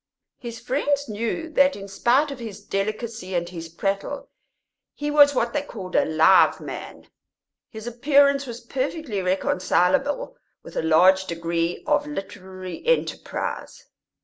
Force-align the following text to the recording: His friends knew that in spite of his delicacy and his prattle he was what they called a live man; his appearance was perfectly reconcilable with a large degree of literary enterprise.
His 0.39 0.59
friends 0.59 1.07
knew 1.07 1.47
that 1.49 1.75
in 1.75 1.87
spite 1.87 2.31
of 2.31 2.39
his 2.39 2.59
delicacy 2.65 3.35
and 3.35 3.47
his 3.47 3.69
prattle 3.69 4.31
he 4.95 5.11
was 5.11 5.35
what 5.35 5.53
they 5.53 5.61
called 5.61 5.95
a 5.95 6.05
live 6.05 6.59
man; 6.59 7.05
his 7.69 7.85
appearance 7.85 8.47
was 8.47 8.61
perfectly 8.61 9.21
reconcilable 9.21 10.37
with 10.63 10.75
a 10.75 10.81
large 10.81 11.25
degree 11.25 11.83
of 11.85 12.07
literary 12.07 12.81
enterprise. 12.87 13.85